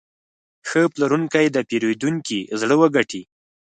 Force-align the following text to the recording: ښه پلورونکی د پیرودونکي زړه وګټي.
ښه 0.69 0.81
پلورونکی 0.93 1.45
د 1.51 1.57
پیرودونکي 1.69 2.39
زړه 2.61 2.75
وګټي. 2.81 3.21